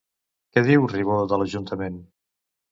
[0.55, 2.03] Què diu Ribó de l'Ajuntament?